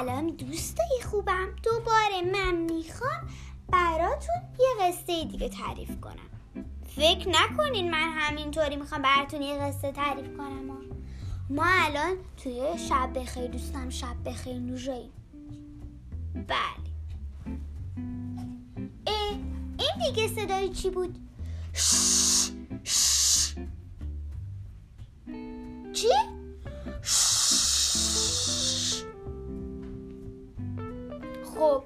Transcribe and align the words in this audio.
سلام 0.00 0.30
دوستای 0.30 1.00
خوبم. 1.10 1.48
دوباره 1.62 2.22
من 2.32 2.54
می‌خوام 2.54 3.28
براتون 3.68 4.34
یه 4.58 4.66
قصه 4.80 5.24
دیگه 5.24 5.48
تعریف 5.48 6.00
کنم. 6.00 6.64
فکر 6.96 7.28
نکنین 7.28 7.90
من 7.90 8.12
همینطوری 8.12 8.76
می‌خوام 8.76 9.02
براتون 9.02 9.42
یه 9.42 9.58
قصه 9.58 9.92
تعریف 9.92 10.36
کنم. 10.36 10.70
ما 11.50 11.64
الان 11.66 12.16
توی 12.36 12.78
شب 12.88 13.10
بخیر 13.14 13.46
دوستم 13.46 13.90
شب 13.90 14.14
بخیر 14.24 14.58
نوژاییم 14.58 15.12
بله. 16.34 16.90
اه 19.06 19.38
این 19.78 20.06
دیگه 20.06 20.28
صدای 20.28 20.68
چی 20.68 20.90
بود؟ 20.90 21.18
چی؟ 25.92 26.08
خب 31.60 31.82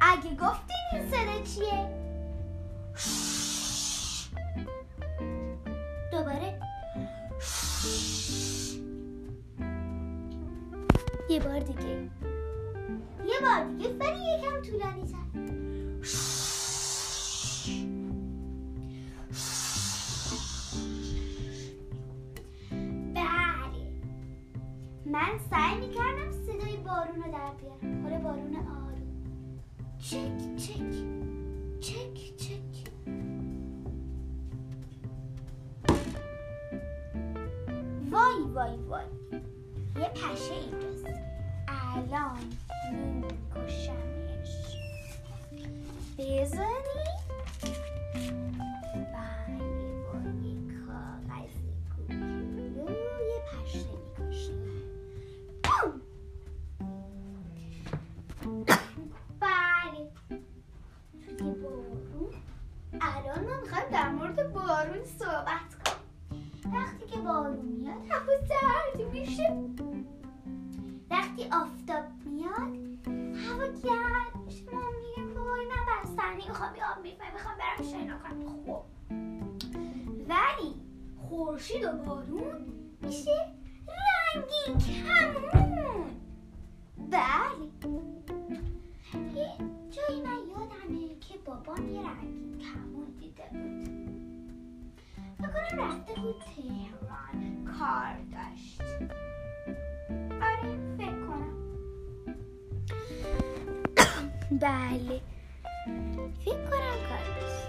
اگه 0.00 0.30
گفتین 0.40 0.76
این 0.92 1.10
صدا 1.10 1.44
چیه؟ 1.44 1.88
دوباره. 6.12 6.60
یه 11.28 11.40
بار 11.40 11.58
دیگه. 11.60 12.10
یه 13.24 13.40
بار 13.42 13.64
دیگه 13.64 13.88
ولی 13.88 14.38
یکم 14.38 14.62
طولانی 14.62 15.04
تر. 15.04 15.22
chick, 30.12 30.30
chick. 30.58 31.01
می‌خوام 76.52 76.70
آب 76.70 77.02
میفهم 77.02 77.32
می‌خوام 77.32 77.54
برم 77.58 77.90
شنا 77.90 78.18
کنم 78.18 78.64
خب. 78.66 78.82
ولی 80.28 80.74
خورشید 81.28 81.84
و 81.84 81.92
بارون 81.92 82.66
میشه 83.02 83.46
رنگین 84.34 84.78
کمون. 84.78 86.10
بله. 87.10 87.68
یه 89.34 89.48
جایی 89.90 90.22
من 90.22 90.38
یادمه 90.48 91.20
که 91.20 91.38
بابام 91.44 91.88
یه 91.88 92.00
رنگین 92.00 92.58
کمون 92.58 93.06
دیده 93.20 93.48
بود. 93.52 93.88
بکنم 95.38 95.80
رفته 95.80 96.14
بود 96.20 96.36
تهران 96.40 97.64
کار 97.78 98.16
داشت. 98.32 98.82
آره 100.42 100.96
فکر 100.98 101.26
کنم. 101.26 101.56
بله. 104.60 105.21
فکر 106.44 106.54
کنم 106.54 106.98
کار 107.08 107.24
داشت 107.40 107.66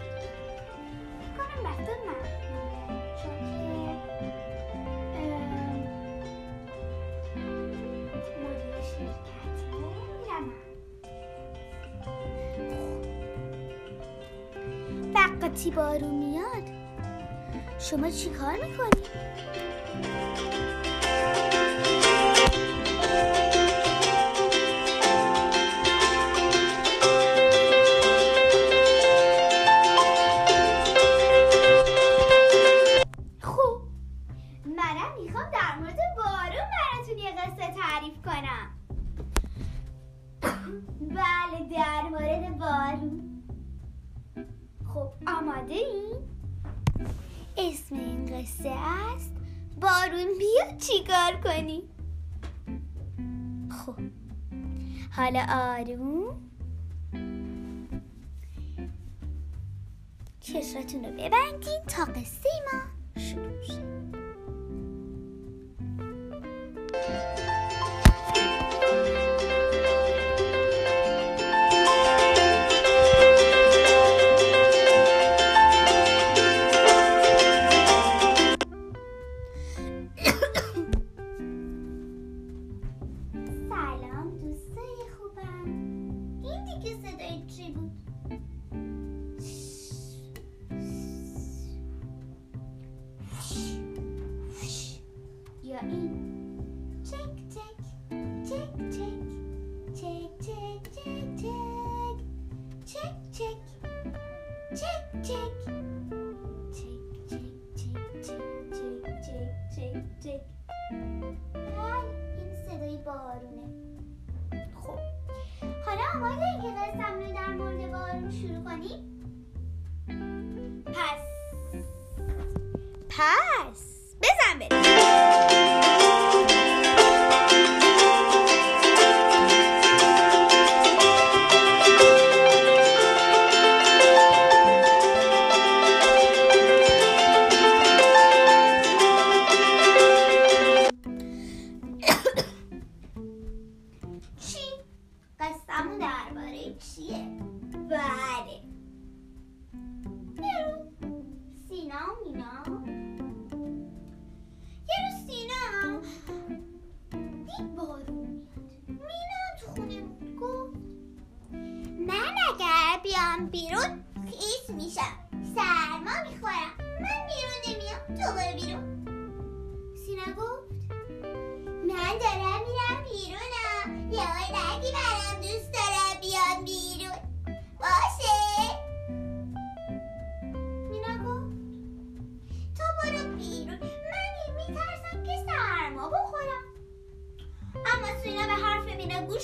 فکر 1.19 1.34
کنم 1.38 1.67
رفته 1.67 1.91
مقبوله 2.07 3.03
چون 3.23 3.38
که 3.50 3.73
وقتی 15.16 15.72
میاد. 16.11 16.63
شما 17.79 18.09
چی 18.09 18.29
کار 18.29 18.53
می‌کنی؟ 18.53 19.03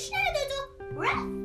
nerede? 0.07 0.95
Breath. 0.95 1.38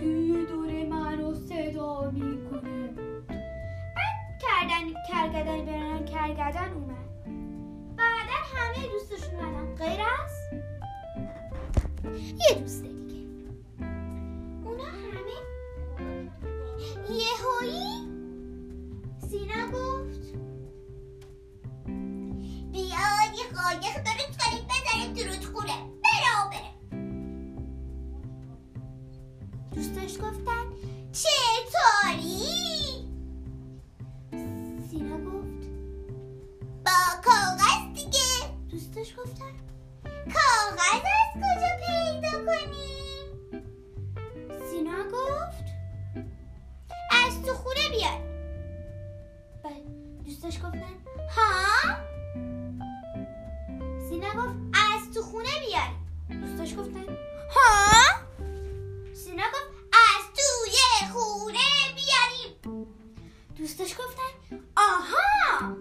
کی 0.00 0.46
دور 0.48 0.86
منو 0.86 1.34
صدا 1.34 2.10
می‌کنه 2.10 2.88
بعد 3.96 4.40
کردن 4.40 4.92
کرگدن 5.08 5.66
برنن 5.66 6.04
کرگدن 6.04 6.72
اومد 6.72 7.06
بعدا 7.96 8.38
همه 8.54 8.88
دوستشون 8.88 9.34
اومدن 9.40 9.74
غیر 9.74 10.00
از 10.00 10.60
یه 12.50 12.58
دوست 12.60 12.82
دیگه 12.82 13.26
اونا 14.64 14.84
همه 14.84 15.36
یهویی 17.10 18.06
سینا 19.30 19.66
گفت 54.36 54.56
از 54.92 55.14
تو 55.14 55.22
خونه 55.22 55.48
بیاد 55.66 56.40
دوستاش 56.40 56.76
گفتن 56.76 57.06
ها؟ 57.54 58.02
سینا 59.14 59.42
گفت 59.42 59.70
از 59.92 60.24
توی 60.36 61.08
خونه 61.12 61.58
بیاریم. 61.94 62.86
دوستاش 63.56 63.94
گفتن 63.94 64.58
آها! 64.76 65.76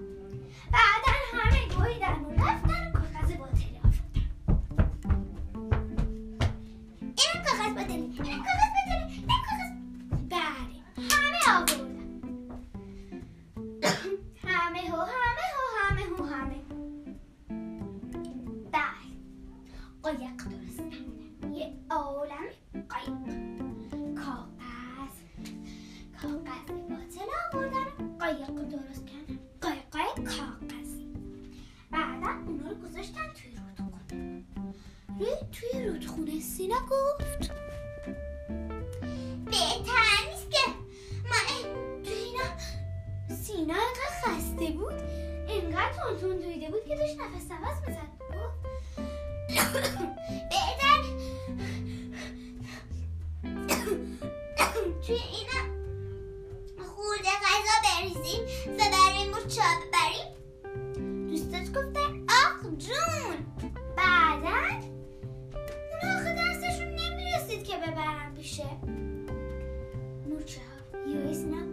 سینا 43.47 43.73
اینقدر 43.73 44.11
خسته 44.23 44.71
بود؟ 44.71 44.93
اینقدر 45.47 45.93
تون 46.21 46.37
دویده 46.37 46.69
بود 46.69 46.85
که 46.85 46.95
داشت 46.95 47.15
نفس 47.19 47.51
نفس 47.51 47.87
می‌زد. 47.87 48.11
بهتر. 50.49 51.01
توی 55.07 55.15
اینا 55.15 55.61
خورده 56.85 57.29
غذا 57.29 57.75
بریزیم 57.83 58.41
و 58.67 58.83
برای 58.91 59.29
مورچا 59.29 59.61
ببریم. 59.81 60.29
دوستاش 61.27 61.67
گفتن 61.67 62.23
آخ 62.29 62.61
جون. 62.77 63.37
بعدا 63.97 64.59
اونا 66.01 66.15
آخه 66.15 66.35
دستشون 66.37 66.87
نمی‌رسید 66.87 67.63
که 67.63 67.77
ببرن 67.77 68.33
پیشه. 68.35 68.69
مورچه 70.29 70.61
ها 70.61 71.33
سینا 71.33 71.64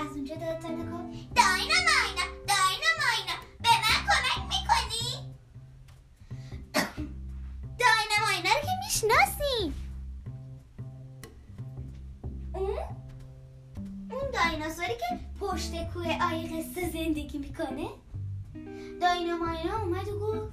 از 0.00 0.16
اونجا 0.16 0.34
داد 0.34 0.58
تا 0.58 0.68
گفت 0.68 1.34
داینا 1.36 1.78
ماینا 1.88 2.24
داینا 2.48 2.90
ماینا 3.00 3.36
به 3.62 3.68
من 3.82 3.98
کمک 4.06 4.40
می‌کنی؟ 4.48 5.06
داینا 7.80 8.16
ماینا 8.26 8.50
رو 8.54 8.60
که 8.60 8.74
می‌شناسیم 8.84 9.74
اون؟ 12.54 12.78
اون 14.10 14.30
دایناسوری 14.32 14.94
که 14.94 15.20
پشت 15.40 15.72
کوه 15.94 16.18
آی 16.30 16.48
قصه 16.48 16.90
زندگی 16.90 17.38
می‌کنه؟ 17.38 17.86
دایناماینا 19.00 19.78
اومد 19.78 20.08
و 20.08 20.18
گفت 20.18 20.52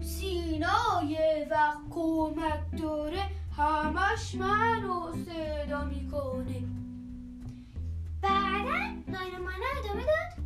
سینا 0.00 1.02
یه 1.08 1.48
وقت 1.50 1.78
کمک 1.90 2.80
داره 2.80 3.22
همش 3.56 4.34
منو 4.34 5.12
صدا 5.24 5.84
می‌کنه. 5.84 6.81
بعدا 8.72 9.18
دایناماینا 9.18 9.66
ادامه 9.84 10.02
داد. 10.02 10.44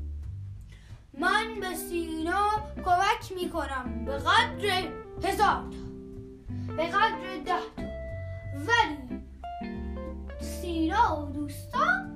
من 1.19 1.61
به 1.61 1.75
سینا 1.75 2.51
کمک 2.85 3.33
می‌کنم. 3.43 4.05
به 4.05 4.13
قدر 4.13 4.89
هزار 5.25 5.65
به 6.77 6.87
قدر 6.87 7.37
ده 7.45 7.61
تا. 7.77 7.83
ولی 8.57 9.23
سینا 10.41 11.23
و 11.23 11.33
دوستان 11.33 12.13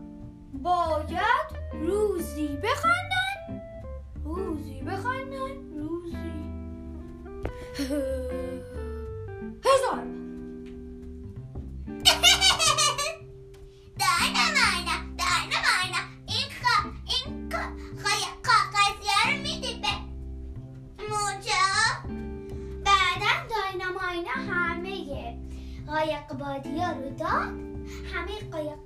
باید 0.53 1.61
روزی 1.73 2.49
بخندن. 2.49 3.63
روزی 4.25 4.83
بخندن. 4.83 5.73
روزی. 5.77 6.31
قایق 26.01 26.33
بادی 26.33 26.81
ها 26.81 26.93
رو 26.93 27.11
داد. 27.11 27.53
همه 28.15 28.51
قایق 28.51 28.79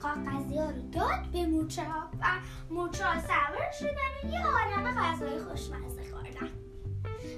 کاغذی 0.00 0.58
ها 0.58 0.70
رو 0.70 0.82
داد 0.92 1.26
به 1.32 1.46
موچه 1.46 1.84
ها 1.84 2.08
و 2.20 2.24
موچه 2.70 3.04
ها 3.04 3.20
سوار 3.20 3.70
شدن 3.78 4.12
و 4.24 4.32
یه 4.32 4.46
عالم 4.46 5.00
غذای 5.00 5.38
خوشمزه 5.38 6.02
خوردن. 6.12 6.50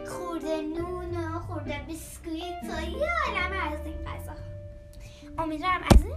خورده 0.09 0.61
نون 0.61 1.35
و 1.35 1.39
خورده 1.39 1.81
بیسکویت 1.87 2.63
و 2.63 2.83
یه 2.83 3.09
عالم 3.27 3.73
از 3.73 3.87
این 3.87 4.05
غذا. 4.05 4.33
امیدوارم 5.39 5.83
از 5.95 6.05
این 6.05 6.17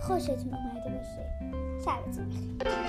خوشتون 0.00 0.54
اومده 0.54 0.90
باشه. 0.90 1.24
شبتون 1.84 2.28
بخیر. 2.28 2.80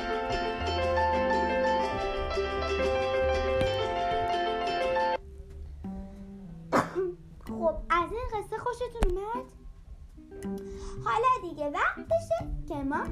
که 12.72 12.78
ما 12.78 13.04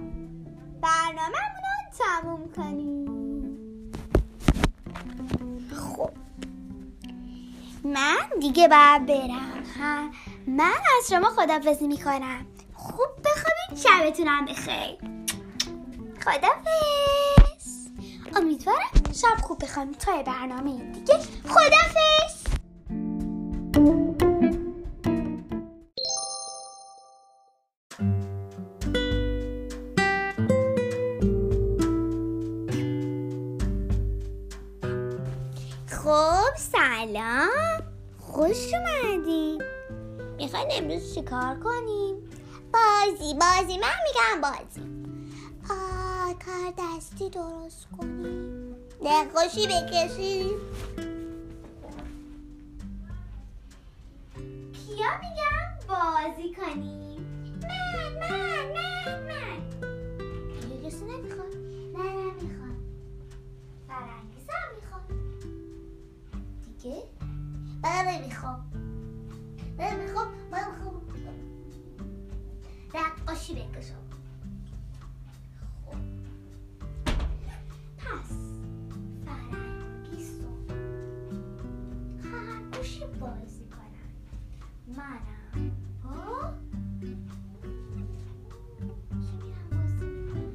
برنامهمون 0.81 1.63
رو 1.63 1.91
تموم 1.99 2.51
کنیم. 2.55 3.09
خب. 5.75 6.09
من 7.83 8.17
دیگه 8.39 8.67
باید 8.67 9.05
برم. 9.05 9.63
ها. 9.79 10.09
من 10.47 10.63
از 10.97 11.09
شما 11.09 11.29
خدافزی 11.29 11.87
می‌کنم. 11.87 12.45
خوب 12.73 13.09
بخوابید 13.25 13.83
شبتونم 13.83 14.45
بخیر. 14.45 14.97
خدافز 16.21 17.89
امیدوارم 18.35 19.13
شب 19.13 19.41
خوب 19.43 19.63
بخوابید 19.63 19.97
تا 19.97 20.23
برنامه 20.23 20.91
دیگه. 20.91 21.17
خدافز 21.47 22.38
سلام. 36.99 37.81
خوش 38.19 38.73
اومدی 38.73 39.57
می‌خواین 40.37 40.67
امروز 40.71 41.15
چیکار 41.15 41.59
کنیم؟ 41.59 42.15
بازی 42.73 43.33
بازی. 43.33 43.77
من 43.77 43.97
میگم 44.05 44.41
بازی. 44.41 44.81
آه 45.69 46.33
کار 46.45 46.73
دستی 46.77 47.29
درست 47.29 47.87
کنیم. 47.97 48.75
نقاشی 49.01 49.67
بکشیم 49.67 50.49
منم 84.99 85.71
ها 86.03 86.53
کی 89.09 89.37
میرم 89.43 89.69
بازی 89.71 90.05
می‌کنم 90.05 90.53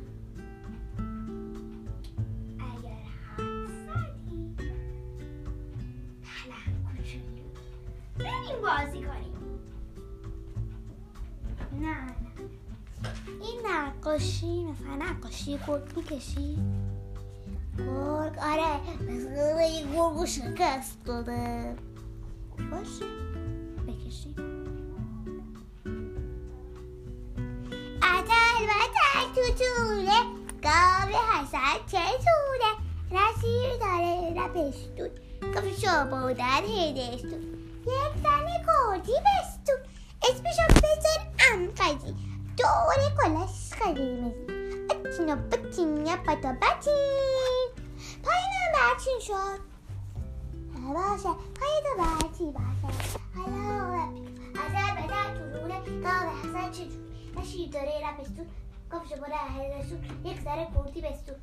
اگر 2.58 3.02
حد 3.36 3.66
زدی 3.66 4.56
پلنگ 6.22 6.76
کوچولو 6.96 7.46
بریم 8.18 8.60
بازی 8.62 9.00
نه 11.80 12.14
نقاشی 13.68 14.64
مثلا 14.64 14.94
نقاشی 14.96 15.58
گرگ 15.66 15.96
می‌کشی 15.96 16.58
گرگ 17.78 18.38
آره 18.38 18.80
مثلا 19.08 19.62
یه 19.62 19.86
گرگ 19.86 20.14
رو 20.18 20.26
شکست 20.26 21.04
داده. 21.04 21.76
باشه. 22.70 23.23
رپشتون 34.44 35.10
کفشو 35.54 36.04
بودن 36.10 36.64
هدشتون 36.64 37.42
یک 37.86 38.12
زن 38.22 38.46
کردی 38.66 39.12
بستون 39.12 39.76
اسمشو 40.22 40.74
بزن 40.74 41.20
امقدی 41.52 42.14
دور 42.56 43.00
کلاش 43.22 43.72
قرمزی 43.80 44.34
اچینا 44.90 45.36
بچینیا 45.36 46.16
پتا 46.16 46.52
بچین. 46.52 47.68
پایینم 48.24 48.70
برچین 48.74 49.18
شد. 49.20 49.60
باشه. 50.94 51.28
پای 51.60 51.82
تو 51.84 51.92
برچی 51.98 52.44
باشه. 52.44 53.18
حالا 53.36 54.08
حسن 54.54 54.94
بزن 54.96 55.34
تو 55.34 55.58
رونه 55.58 55.80
گاو 56.02 56.30
حسن 56.42 56.72
چجور 56.72 57.02
نشیر 57.36 57.68
داره 57.70 57.92
رپستون 58.08 58.46
کفشو 58.92 59.16
بوده 59.16 59.36
هدشتون 59.36 60.00
یک 60.24 60.40
ذره 60.40 60.68
کردی 60.74 61.00
بستون 61.00 61.36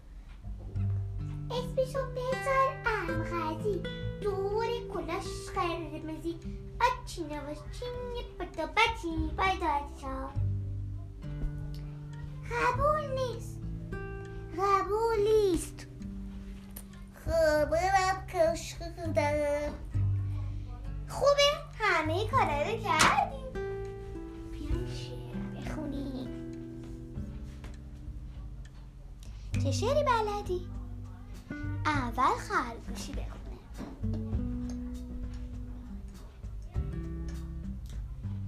اسمشو 1.51 1.99
بذار 2.15 2.69
امغزی 2.85 3.83
دور 4.21 4.65
کلاش 4.93 5.25
قرمزی 5.55 6.39
اچی 6.81 7.23
نواش 7.23 7.57
چینی 7.79 8.23
پتا 8.39 8.65
بچی 8.65 9.31
باید 9.37 9.99
شا 10.01 10.29
قبول 12.51 13.19
نیست 13.19 13.57
قبول 14.57 15.19
نیست 15.19 15.87
خوبه 17.25 17.91
کش 18.33 18.75
دارم 19.15 19.73
خوبه 21.09 21.51
همه 21.79 22.27
کارا 22.27 22.61
رو 22.61 22.77
کردیم 22.77 23.53
بیاین 24.51 24.87
شعر 24.87 25.65
بخونیم 25.65 26.27
چه 29.63 29.71
شعری 29.71 30.03
بلدی؟ 30.03 30.70
اول 31.85 32.37
خرگوشی 32.49 33.11
بخونه. 33.11 33.57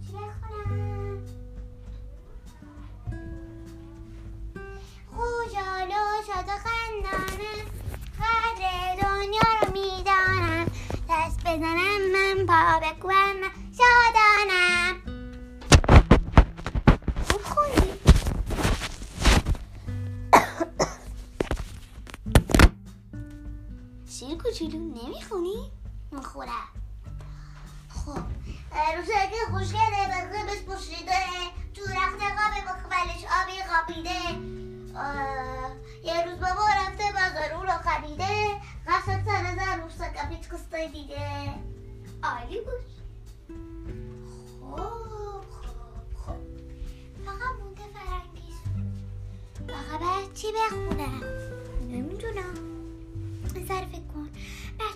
چی 0.08 0.14
بخونم؟ 0.14 1.18
خوشحال 5.08 5.88
و 5.88 6.24
شاد 6.28 6.48
و 6.48 6.52
خندانه 6.64 7.54
قدر 8.20 8.96
دنیا 9.02 9.50
رو 9.62 9.72
می‌دانم. 9.72 10.66
دست 11.10 11.40
بزنم 11.40 12.02
من 12.14 12.46
پا 12.46 12.80
بکوبم. 12.80 13.53
کوچولو 24.74 25.06
نمی‌خونی؟ 25.06 25.72
می‌خورم 26.12 26.70
خب 27.90 28.20
روزه 28.98 29.14
که 29.14 29.52
خوشگله 29.52 30.08
بقیه 30.08 30.46
بس 30.46 30.62
پشیده 30.62 31.14
تو 31.74 31.82
رخت 31.82 32.20
قابه 32.20 32.60
مقبلش 32.70 33.26
آبی 33.42 33.58
قابیده. 33.70 34.22
یه 36.04 36.26
روز 36.26 36.40
بابا 36.40 36.68
رفته 36.68 37.04
بازار 37.04 37.54
او 37.58 37.64
رو 37.64 37.72
خریده. 37.72 38.62
قصد 38.88 39.26
سر 39.26 39.56
زن 39.56 39.82
رو 39.82 39.90
سکپیت 39.90 40.54
کسته 40.54 40.88
دیده. 40.88 41.54
عالی 42.24 42.62
بود. 42.62 42.94
خوب 44.62 45.46
خوب 45.52 46.04
خوب 46.16 46.36
فقط 47.26 47.60
مونده 47.62 47.84
فرنگیز. 47.94 48.56
فقط 49.68 50.34
چی 50.34 50.48
بخونم؟ 50.52 51.43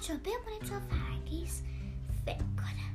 بچه 0.07 0.13
ها 0.13 0.19
بمونیم 0.19 0.59
تا 0.59 0.79
فرنگیز 0.79 1.63
فکر 2.25 2.37
کنم 2.37 2.93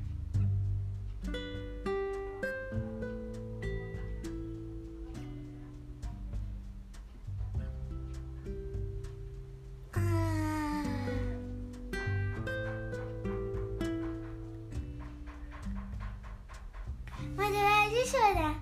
متوجه 17.37 18.05
شدم 18.05 18.55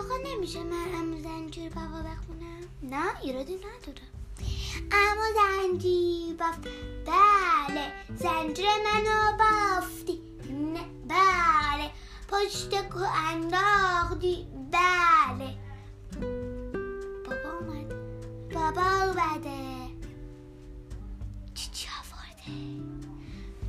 آقا 0.00 0.16
نمیشه 0.24 0.62
من 0.62 0.94
امروز 0.94 1.24
اینجور 1.24 1.68
بابا 1.68 2.02
بخونم 2.02 2.29
نه 2.90 3.20
ایرادی 3.22 3.56
نداره. 3.56 4.06
اما 4.92 5.26
زنجی 5.36 6.36
بافت. 6.38 6.68
بله 7.06 7.92
زنجیر 8.16 8.66
منو 8.66 9.38
بافتی. 9.38 10.20
نه 10.50 10.80
بله. 11.08 11.90
پشت 12.28 12.88
کو 12.88 12.98
انداختی. 13.28 14.46
بله. 14.72 15.54
بابا 17.24 17.50
اومد. 17.60 17.94
بابا 18.54 18.82
اومده. 19.04 19.60
چیزی 21.54 21.86
آورده؟ 22.00 22.52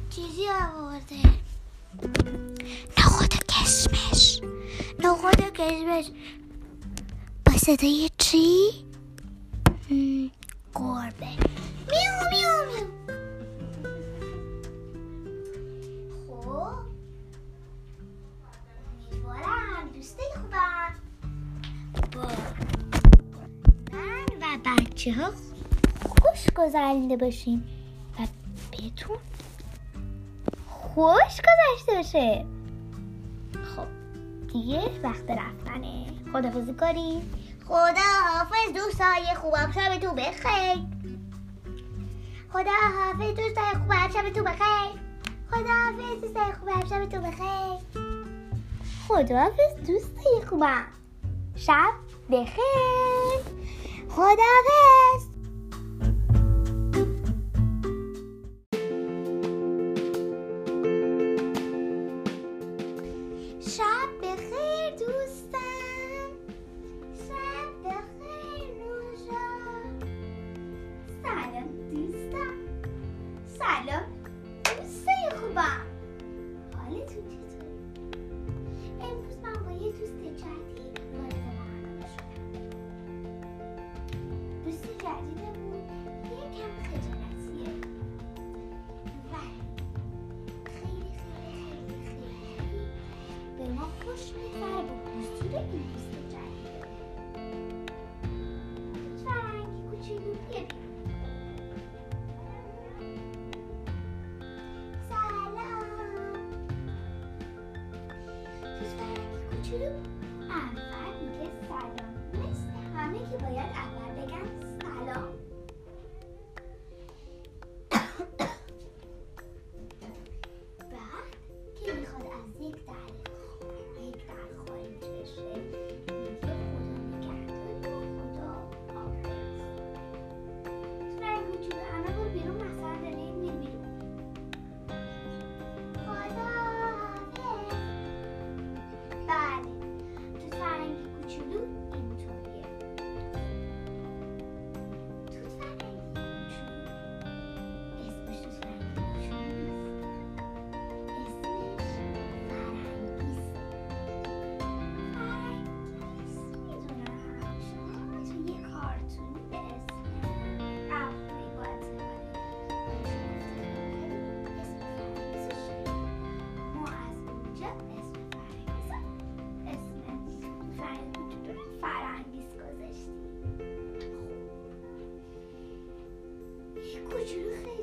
چیزی 0.09 0.47
آورده؟ 0.49 1.21
نخود 2.97 3.33
کشمش. 3.49 4.41
نخود 4.99 5.53
کشمش. 5.53 6.11
با 7.45 7.57
صدای 7.57 8.09
گذرانیده 26.71 27.17
باشیم. 27.17 27.63
و 28.19 28.27
بهتون 28.71 29.17
خوش 30.67 31.41
گذشته 31.41 31.95
باشه. 31.95 32.45
خب 33.53 33.87
دیگه 34.53 34.81
وقت 35.03 35.29
رفتنه. 35.29 36.05
خدافزی 36.33 36.73
کاری. 36.73 37.21
خدا 37.67 38.11
حافظ 38.27 38.73
دوستای 38.73 39.35
خوبم 39.35 39.71
تو 40.01 40.11
بخیر. 40.11 40.85
خدا 42.53 42.71
حافظ 42.97 43.35
دوستای 43.35 43.73
خوبم 43.73 44.31
تو 44.33 44.43
بخیر. 44.43 44.99
خدا 45.51 45.73
حافظ 45.85 46.21
دوستای 46.21 46.51
خوبم 46.59 47.05
تو 47.05 47.21
بخیر. 47.21 47.79
خدا 49.07 49.39
حافظ 49.39 49.87
دوستای 49.87 50.45
خوبم 50.49 50.85
شب 51.55 51.91
بخیر. 52.29 53.41
خدا 54.09 54.25
حافظ 54.25 55.30
شب 63.91 64.21
بخیر 64.21 64.91
دوستان. 64.99 65.60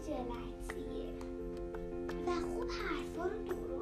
جلتیه 0.08 1.12
و 2.26 2.30
خوب 2.40 2.70
حرفا 2.70 3.24
رو 3.24 3.44
درست 3.44 3.77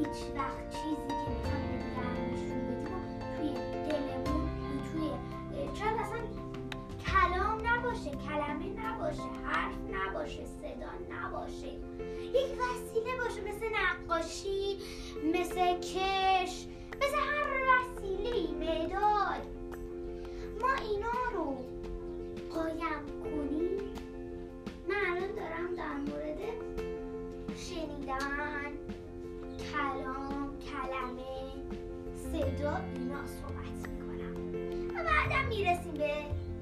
هیچ 0.00 0.36
وقت 0.36 0.70
چیزی 0.70 1.08
که 1.08 1.30
می‌خوام 1.30 1.62
بفهمشون 1.72 2.60
بدیم 2.66 3.04
توی 3.36 3.52
دلمون 3.88 4.50
توی 4.92 5.10
شاید 5.78 5.96
اصلا 6.00 6.18
کلام 7.06 7.58
نباشه 7.66 8.10
کلمه 8.10 8.66
نباشه 8.84 9.22
حرف 9.44 9.74
نباشه 9.92 10.44
صدا 10.44 11.16
نباشه. 11.16 11.66
یک 12.34 12.50
وسیله 12.60 13.16
باشه 13.24 13.40
مثل 13.40 13.66
نقاشی 13.76 14.78
مثل 15.34 15.80
کش 15.80 16.66
مثل 16.96 17.16
هر 17.30 17.50
وسیله 17.68 18.50
مداد. 18.52 19.42
ما 20.60 20.72
اینا 20.90 21.18
رو 21.34 21.56
قایم 22.54 23.04
کنیم 23.24 23.80
من 24.88 24.96
الان 25.10 25.34
دارم 25.36 25.74
در 25.76 25.96
مورد 26.12 26.38
شنیدن 27.56 28.79
کلام 29.72 30.50
کلمه 30.70 31.52
صدا 32.16 32.76
اینا 32.76 33.26
صحبت 33.26 33.88
می‌کنم. 33.88 34.34
و 34.94 35.04
بعدم 35.04 35.48
می‌رسیم 35.48 35.92
به 35.94 36.12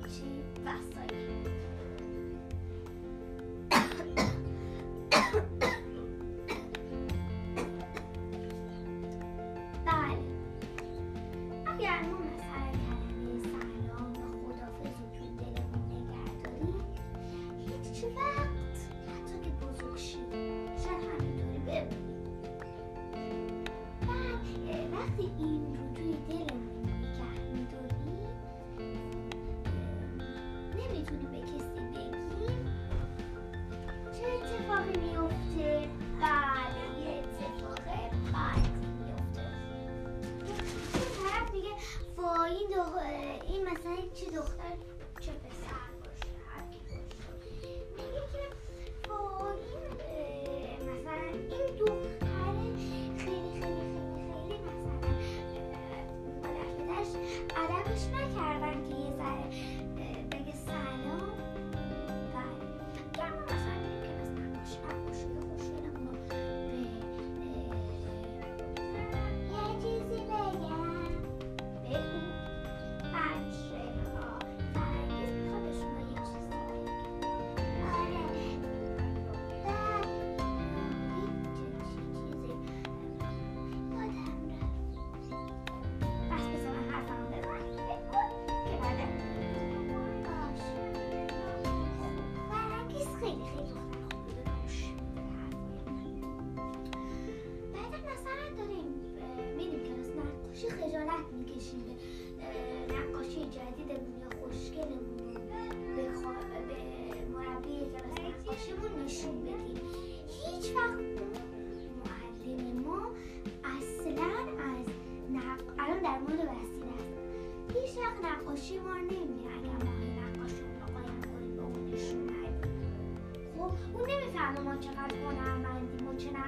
چی؟ 0.09 0.42
وسایل. 0.64 1.38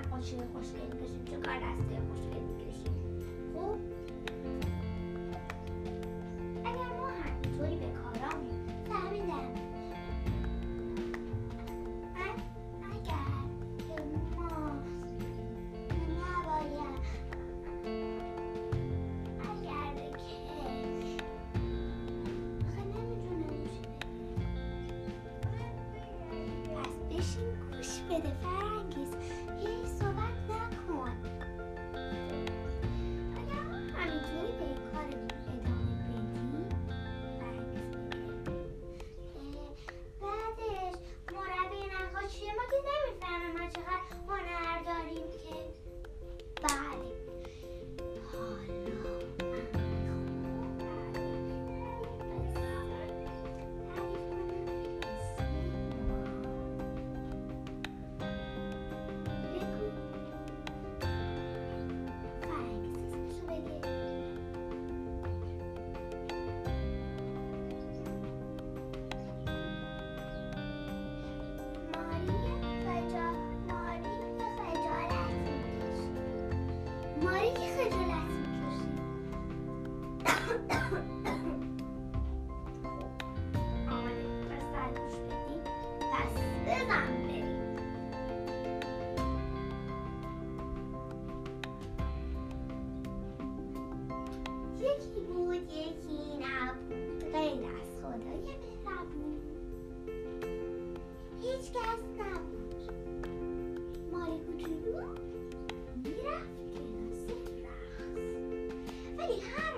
qo'shiq 0.08 0.42
qo'shiq 0.54 0.80
ayishim 0.86 1.22
chukarasia 1.30 2.00
кош 2.08 2.22
келиңиз 2.34 2.78
ho 3.54 3.66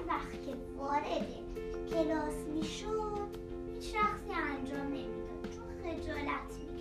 وقت 0.08 0.42
که 0.46 0.54
وارد 0.78 1.26
کلاس 1.90 2.34
می‌شد 2.54 3.28
هیچ 3.74 3.94
شخصی 3.94 4.32
انجام 4.32 4.86
نمی‌داد. 4.86 5.48
چون 5.54 5.64
خجالت 5.82 6.54
می 6.58 6.71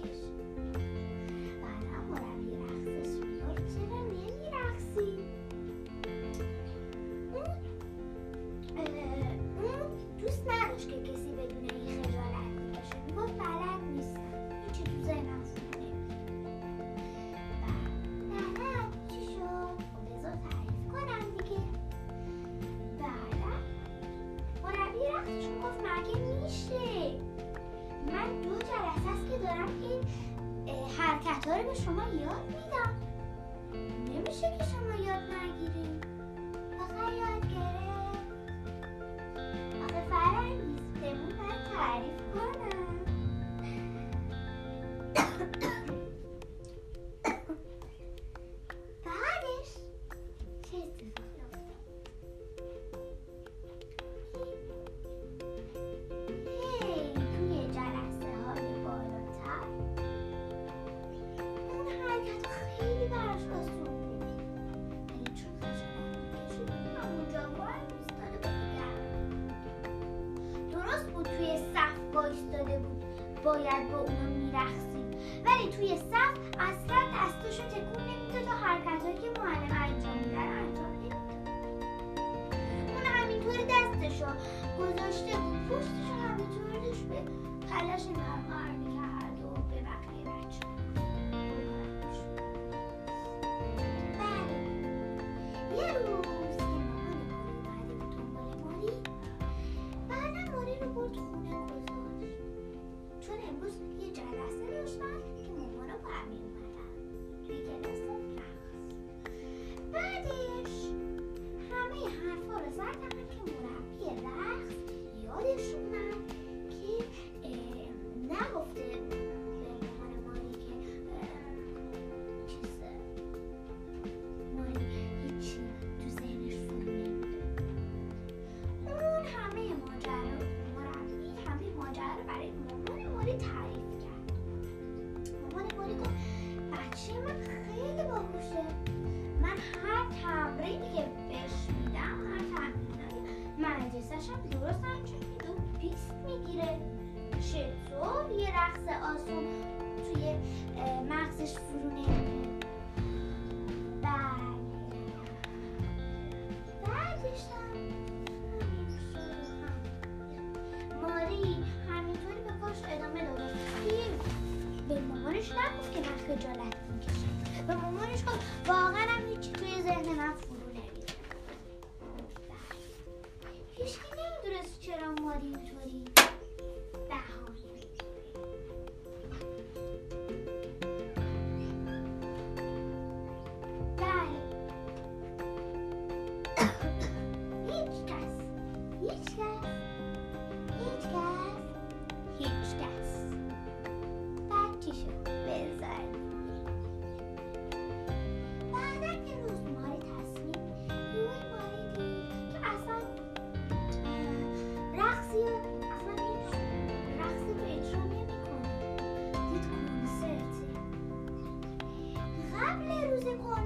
نگفت 166.48 166.71
که 166.71 166.71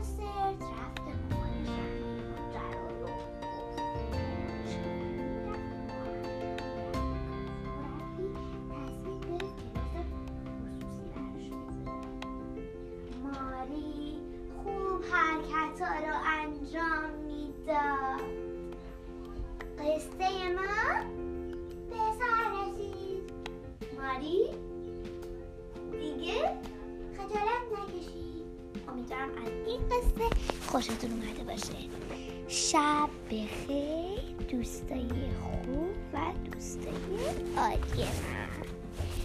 روز 0.06 0.35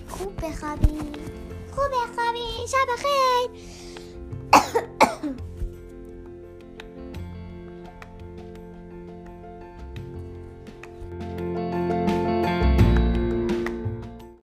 خوب 0.09 0.37
بخوابین 0.37 1.13
خوب 1.75 1.91
بخوابین 1.91 2.67
شب 2.67 2.87
بخیر. 2.93 3.30